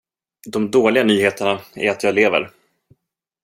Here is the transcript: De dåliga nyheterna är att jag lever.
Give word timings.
De 0.47 0.71
dåliga 0.71 1.03
nyheterna 1.03 1.59
är 1.75 1.91
att 1.91 2.03
jag 2.03 2.15
lever. 2.15 2.51